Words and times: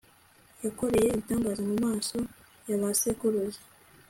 yakoreye 0.63 1.07
ibitangaza 1.09 1.61
mu 1.69 1.75
maso 1.85 2.15
ya 2.67 2.77
ba 2.81 2.89
sekuruza 2.99 3.61